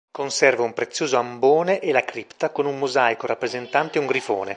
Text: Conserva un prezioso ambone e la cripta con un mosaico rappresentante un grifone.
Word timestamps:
Conserva 0.09 0.63
un 0.63 0.73
prezioso 0.73 1.15
ambone 1.17 1.77
e 1.79 1.91
la 1.91 2.03
cripta 2.03 2.49
con 2.49 2.65
un 2.65 2.79
mosaico 2.79 3.27
rappresentante 3.27 3.99
un 3.99 4.07
grifone. 4.07 4.49